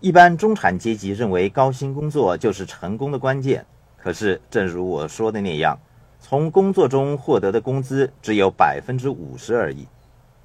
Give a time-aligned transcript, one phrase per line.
[0.00, 3.66] 一般中产阶级认为高薪工作就是成功的关键，
[3.96, 5.76] 可是正如我说的那样，
[6.20, 9.88] 从工作中获得的工资只有百分之五十而已。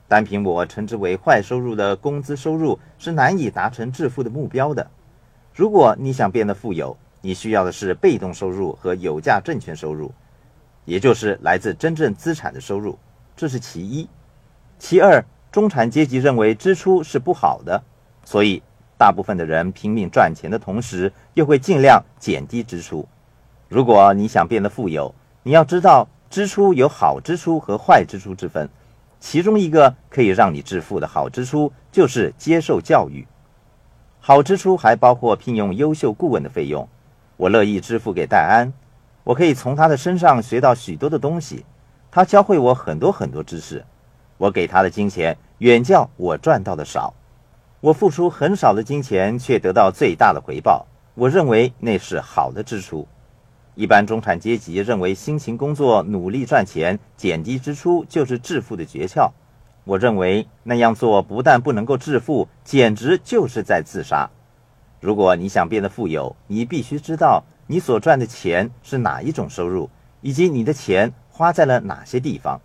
[0.07, 4.89] 单凭我称之为坏收入的工资收入是难以达成致富的目标的。
[5.53, 10.11] 如果你想变得富有，你需要的是被动收入和有价证券收入，
[10.83, 12.97] 也就是来自真正资产的收入，
[13.35, 14.09] 这是其一。
[14.79, 17.83] 其二，中产阶级认为支出是不好的，
[18.25, 18.63] 所以
[18.97, 23.07] 大部分的人拼命赚钱的同时，又会尽量减低支出。
[23.67, 28.69] 如果你想变得富有，你要知道支出有好支出和坏支出之分。
[29.19, 33.25] 其中一个可以让你致富的好支出就是接受教育。
[34.19, 36.87] 好支出还包括聘用优秀顾问的费用，
[37.37, 38.71] 我乐意支付给戴安，
[39.23, 41.65] 我可以从他的身上学到许多的东西，
[42.11, 43.83] 他教会我很多很多知识。
[44.37, 47.13] 我给他的金钱远较我赚到的少，
[47.83, 53.05] 我付出很少的金钱却得到最大的回报，我认为那是好的支出。
[53.75, 59.29] 一般中产阶级认为辛勤工作、努力赚钱、减低支出就是致富的诀窍。
[59.83, 64.29] 我认为那样做不但不能够致富，简直就是在自杀。
[65.01, 69.89] 如果你想变得富有，你必须知道你所赚的钱是哪一种收入，
[70.21, 72.61] 以及你的钱花在了哪些地方。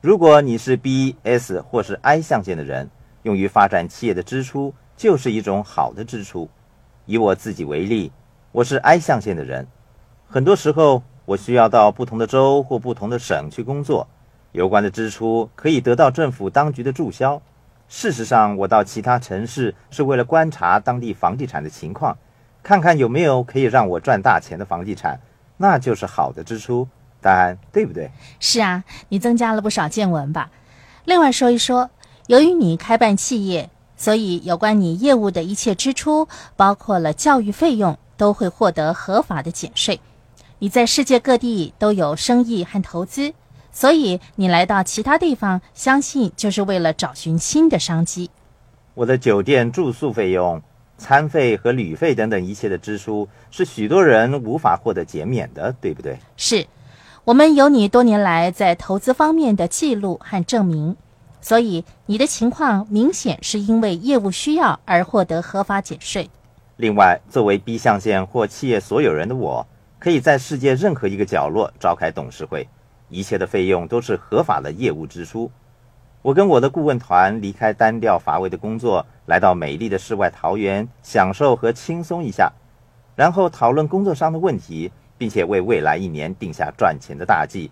[0.00, 2.88] 如果你是 B、S 或是 I 象限的人，
[3.22, 6.48] 用于发展企业的支出就是一种好的支出。
[7.06, 8.12] 以我自己为例，
[8.52, 9.66] 我是 I 象限的人。
[10.28, 14.06] 很多时候，我需要到不同的州或不同的省去工作，
[14.52, 17.40] 有关的支出可以得到政府当局的注销。
[17.88, 22.16] 事实上，我到其他城市是为了观察当地房地产的情况，
[22.62, 25.18] 看看有没有可以让我赚大钱的房地产，
[25.56, 26.86] 那就是好的支出，
[27.22, 28.10] 答案对不对？
[28.38, 30.50] 是啊，你增加了不少见闻吧？
[31.06, 31.88] 另外说一说，
[32.28, 39.98] 由于你开办企业，所以有关你业务的一切支出，包括了教育费用，都会获得合法的减税。
[40.58, 43.32] 你在世界各地都有生意和投资，
[43.72, 48.30] 所以你来到其他地方，相信就是为了找寻新的商机。
[48.92, 50.60] 我的酒店住宿费用、
[50.98, 56.18] 餐费和旅费等等一切的支出，是许多人无法获得减免的，对不对？
[56.36, 56.66] 是，
[57.24, 60.94] 我们有你多年来在投资方面的记录和证明，
[61.40, 66.28] 所以你的情况明显是因为业务需要而获得合法减税。
[66.76, 69.66] 另外，作为 B 象限或企业所有人的我。
[70.00, 72.68] 可以在世界任何一个角落召开董事会，
[73.08, 75.50] 一切的费用都是合法的业务支出。
[76.22, 82.52] 我跟我的顾问团离开单调乏味的工作，来到美丽的世外桃源，享受和轻松一下，
[83.16, 87.68] 然后讨论工作上的问题，并且为未来一年定下赚钱的大计。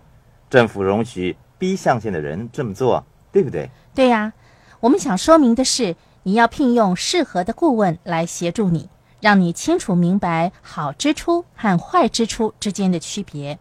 [0.49, 3.05] 政府容许 B 象限的人这么做，
[3.37, 3.69] 对不对？
[3.93, 4.33] 对呀。
[4.79, 8.89] 我们想说明的是，你要聘用适合的顾问来协助你。
[9.19, 13.59] 让你清楚明白好支出和坏支出之间的区别。